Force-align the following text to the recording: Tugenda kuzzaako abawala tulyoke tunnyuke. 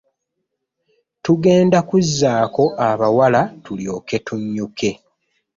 Tugenda 1.23 1.79
kuzzaako 1.89 2.63
abawala 2.89 3.41
tulyoke 3.63 4.15
tunnyuke. 4.25 4.89